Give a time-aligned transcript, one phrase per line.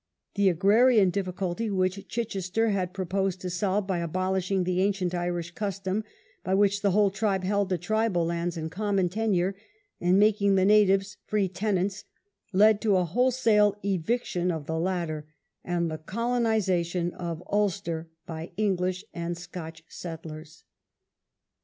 [0.33, 6.03] The agrarian difficulty, which Chichester had proposed to solve by abolishing the ancient Irish custom
[6.43, 9.55] by which the whole tribe held the tribal lands in common tenure,
[9.99, 12.05] and making the natives free tenants,
[12.51, 15.27] led to a wholesale eviction of the latter
[15.63, 20.63] and the colonization of Ulster by English and Scotch settlers.